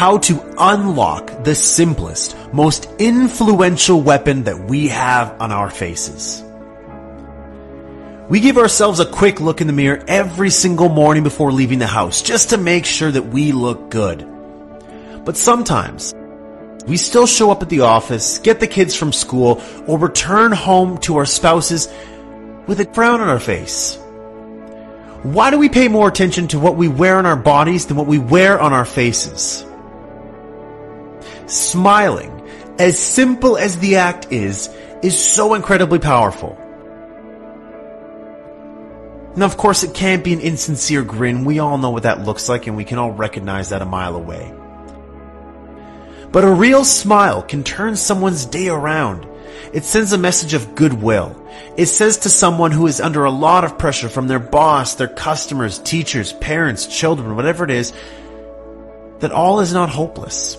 [0.00, 6.42] how to unlock the simplest, most influential weapon that we have on our faces.
[8.30, 11.86] We give ourselves a quick look in the mirror every single morning before leaving the
[11.86, 14.26] house just to make sure that we look good.
[15.26, 16.14] But sometimes,
[16.86, 20.96] we still show up at the office, get the kids from school, or return home
[21.00, 21.88] to our spouses
[22.66, 23.96] with a frown on our face.
[25.24, 28.06] Why do we pay more attention to what we wear on our bodies than what
[28.06, 29.66] we wear on our faces?
[31.50, 34.70] Smiling, as simple as the act is,
[35.02, 36.56] is so incredibly powerful.
[39.34, 41.44] Now, of course, it can't be an insincere grin.
[41.44, 44.14] We all know what that looks like, and we can all recognize that a mile
[44.14, 44.54] away.
[46.30, 49.26] But a real smile can turn someone's day around.
[49.72, 51.36] It sends a message of goodwill.
[51.76, 55.08] It says to someone who is under a lot of pressure from their boss, their
[55.08, 57.92] customers, teachers, parents, children, whatever it is,
[59.18, 60.56] that all is not hopeless.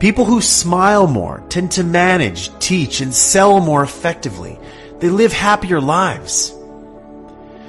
[0.00, 4.58] People who smile more tend to manage, teach, and sell more effectively.
[4.98, 6.54] They live happier lives.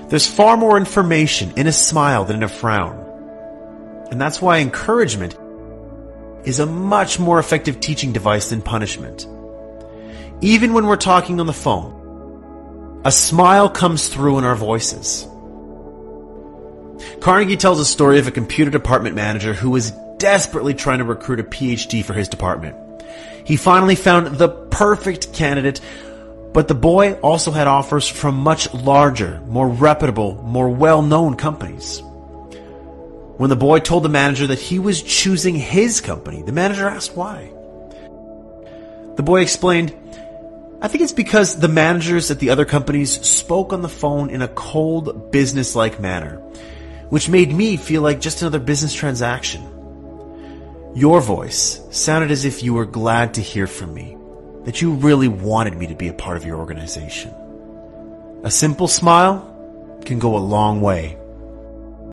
[0.08, 2.98] There's far more information in a smile than in a frown.
[4.12, 5.38] And that's why encouragement
[6.46, 9.28] is a much more effective teaching device than punishment.
[10.40, 15.28] Even when we're talking on the phone, a smile comes through in our voices.
[17.20, 19.92] Carnegie tells a story of a computer department manager who was
[20.22, 22.78] desperately trying to recruit a PhD for his department.
[23.44, 25.82] He finally found the perfect candidate,
[26.54, 32.04] but the boy also had offers from much larger, more reputable, more well-known companies.
[33.38, 37.16] When the boy told the manager that he was choosing his company, the manager asked
[37.16, 37.52] why.
[39.16, 39.96] The boy explained,
[40.84, 44.44] I think it's because the managers at the other companies spoke on the phone in
[44.44, 46.38] a cold, business-like manner,
[47.10, 49.66] which made me feel like just another business transaction.
[50.94, 54.18] Your voice sounded as if you were glad to hear from me,
[54.66, 57.34] that you really wanted me to be a part of your organization.
[58.44, 59.48] A simple smile
[60.04, 61.18] can go a long way.